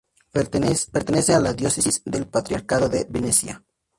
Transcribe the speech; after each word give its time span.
Pertenece 0.31 1.35
a 1.35 1.39
la 1.39 1.53
diócesis 1.53 2.01
del 2.05 2.25
Patriarcado 2.25 2.89
de 2.89 3.05
Venecia. 3.07 3.63